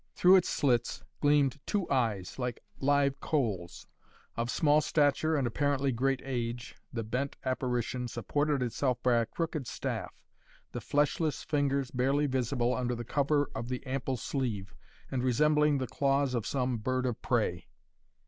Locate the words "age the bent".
6.25-7.35